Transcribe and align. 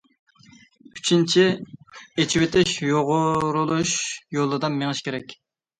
ئۈچىنچى، 0.95 1.45
ئېچىۋېتىش، 2.17 2.75
يۇغۇرۇلۇش 2.89 3.97
يولىدا 4.41 4.77
مېڭىش 4.81 5.09
كېرەك. 5.11 5.43